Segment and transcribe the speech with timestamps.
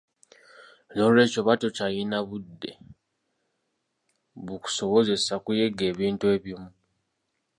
[0.93, 2.71] Noolwekyo oba tokyalina budde
[4.45, 6.69] bukusobozesa kuyiga ebintu ebimu.